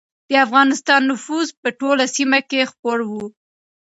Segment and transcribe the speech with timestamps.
[0.29, 3.11] د افغانستان نفوذ په ټوله سیمه کې خپور و.